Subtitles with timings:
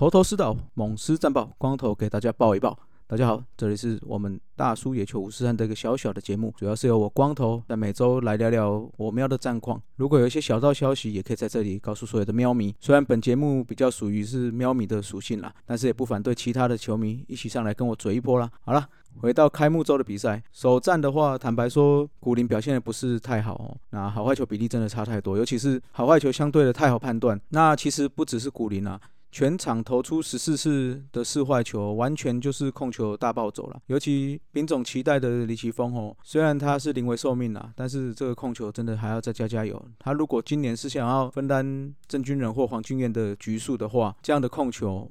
[0.00, 2.74] 头头是道，猛狮战报，光头给大家报一报。
[3.06, 9.78] 大家好，这里是我们大叔野球五十三的一个小小的节目，主要是由我光头在每周来聊聊我喵的战况。
[9.96, 12.74] 如果有一些小道消息，也可以在这里告诉所有的喵迷。
[12.80, 18.50] 虽然本节目比较属于是喵迷的属性啦，但是也不反对其他的球迷一起上来跟我嘴一波啦。
[18.62, 18.88] 好了，
[19.20, 23.76] 回到开幕周的比赛，首战的话，坦白说，古林表现的不是太好哦。
[23.90, 27.38] 那好坏球比例真的差太多，尤其是好坏球相对的太好判断。
[27.50, 28.98] 那其实不只是古林啊。
[29.32, 33.80] 全场投出十四次的四坏球，完全就是控球大暴走了。
[33.86, 39.80] 尤其丙总期待的李奇峰哦，虽然他是临危受命啦，但是这个控球真的还要再加加油。
[39.98, 45.08] 他如果今年是想要分担郑军人或黄俊彦的局数的话，这样的控球，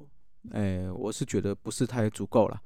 [0.52, 2.60] 哎，我是觉得不是太足够了。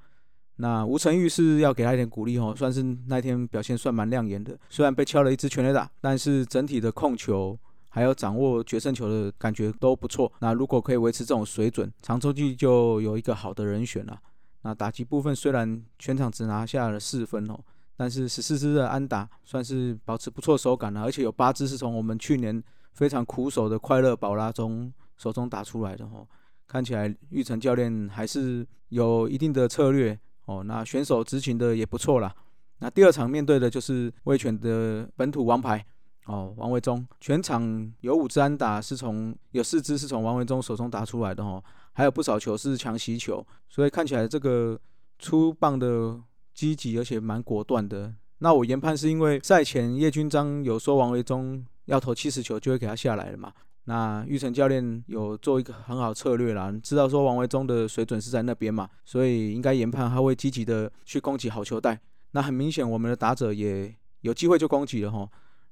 [0.56, 4.58] 那吴成玉是要给他一点鼓励哦，算是那天表现算蛮亮眼的。
[4.68, 7.58] 虽然被敲了一支全垒打，但是整体的控球。
[7.94, 10.30] 还有掌握决胜球的感觉都不错。
[10.40, 14.18] 那如果可以维持这种水准，长周期就有一个好的人选了。
[14.62, 17.56] 那打击部分虽然全场只拿下了四分哦，
[17.96, 22.60] 但是十四支的安打算是保持不错手感了，而且有八支是从我们去年
[22.94, 26.26] 非常苦手的快乐宝拉中手中打出来的哦。
[26.66, 30.64] 看起来玉成教练还是有一定的策略哦。
[30.64, 32.34] 那选手执行的也不错啦。
[32.80, 35.86] 那第二场面对的就是威权的本土王牌。
[36.26, 44.80] 哦，王维忠全场有五支安打，是从有四支是从王维忠手中打出来的哦，还有不少球是强袭球，所以看起来这个
[45.18, 46.18] 出棒的
[46.54, 48.14] 积极，而且蛮果断的。
[48.38, 53.52] 那我研判是因为赛前叶军章有说王维忠要投七十球就会给他下来了嘛，
[53.84, 62.00] 那玉成教练有做一个很好策略啦，知道说王维忠的水准是在那边嘛，所以应该研判他会积极的去攻击好球带。
[62.32, 65.28] 那很明显，我们的打者也有机会就攻击了哈。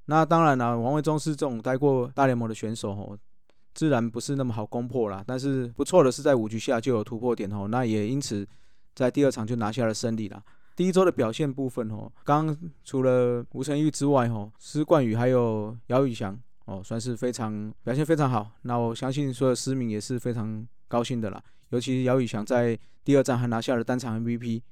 [0.06, 3.16] 那当然了，王维忠是这种待过大联盟的选手哦，
[3.72, 5.22] 自然不是那么好攻破啦。
[5.24, 8.46] 但是不错的是，在五局下就有突破点哦，那也因此
[8.94, 10.42] 在第二场就拿下了胜利啦。
[10.74, 12.54] 第一周的表现部分哦，刚
[12.84, 18.50] 除了吴成玉之外哦，施冠宇还有姚宇翔哦，算是非常表现非常好。
[18.62, 21.40] 那我相信所有市民也是非常高兴的啦。
[21.68, 24.62] 尤其姚宇翔在第二站还拿下了单场 MVP，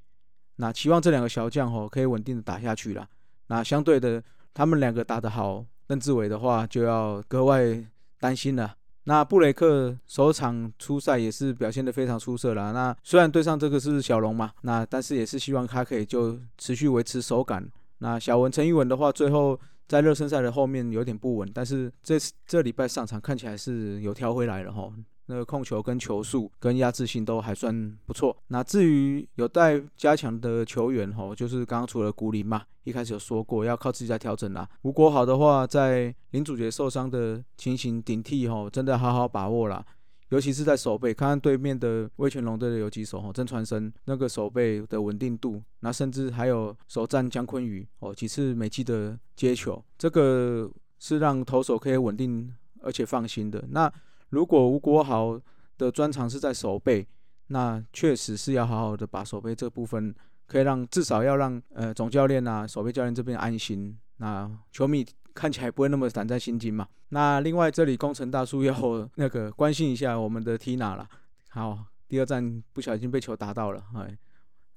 [0.57, 3.09] 那期望这两个小将哦可以稳定的打下去啦。
[3.47, 4.21] 那相对的。
[4.53, 7.84] 他们两个打得好，邓志伟的话就要格外
[8.19, 8.75] 担心了。
[9.05, 12.72] 那布雷克首场初赛也是表现得非常出色了。
[12.72, 17.66] 那虽然对上这个是小龙嘛，那但是也是希望他可以就持续维持手感。
[17.99, 19.59] 那小文陈玉文的话，最后
[19.89, 22.16] 在热身赛的后面有点不稳，但是这
[22.47, 24.93] 这礼拜上场看起来是有调回来了哈。
[25.31, 28.37] 那个控球跟球速跟压制性都还算不错。
[28.49, 34.69] 那至于有待加强的球员吼，就是刚刚除了古林嘛，一开始有说过要靠自己在调整啦。
[34.83, 39.87] 吴国好的话，在林主角受伤的情形顶替吼，真的好好把握啦。
[40.31, 52.53] 尤其是在手背，看看对面的威权龙队的游击手吼，曾传生那个手背的稳定度，那甚至还有首战姜昆宇哦几次美记的接球，这个是让投手可以稳定
[52.83, 53.65] 而且放心的。
[53.71, 53.93] 那
[54.31, 55.41] 如果吴国豪
[55.79, 57.07] 的专长是在守备，
[57.49, 60.15] 那确实是要好好的把手背这部分，
[60.47, 66.89] 可以让至少要让呃总教练啊、守备教练这边安心，那球迷看起来不会那么胆战心惊嘛。
[67.11, 68.75] 那另外这里工程大叔要
[69.17, 71.09] 那个关心一下我们的 Tina 了，
[71.51, 74.17] 好，第二站不小心被球打到了，哎。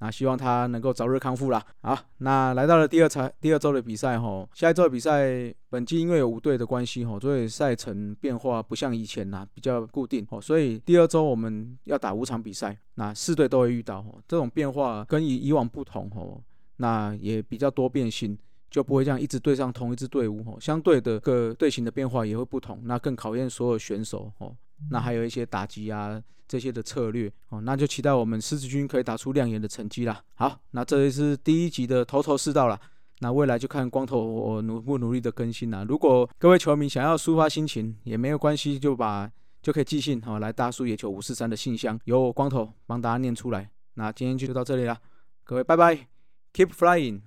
[0.03, 1.65] 那希望他能够早日康复啦。
[1.79, 10.41] 好，那来到了第二场第二周的比赛吼，下一周的比赛，本季因为有五队的关系吼，所以赛程变化不像以前呐，比较固定哦。
[10.41, 16.43] 所以第二周我们要打五场比赛，那四队都会遇到吼，这种变化跟以以往不同吼，
[16.75, 18.37] 那也比较多变性，
[18.69, 20.59] 就不会这样一直对上同一支队伍吼。
[20.59, 24.53] 相对的各队形的变化也会不同，那更考验所有选手吼。
[24.89, 30.21] 那还有一些打击啊这些的策略哦，那就期待我们狮子军可以打出亮眼的成绩啦。
[30.35, 32.79] 好，那这也是第一集的头头是道了。
[33.19, 35.85] 那未来就看光头我努不努力的更新啦。
[35.87, 39.31] 如果各位球迷想要抒发心情也没有关系，就把
[39.61, 43.69] 就可以寄信哦来大叔野球五四三的信箱，由我光头帮大家念出来。
[43.93, 44.97] 那今天就到这里了，
[45.43, 45.95] 各位拜拜
[46.53, 47.21] ，Keep flying。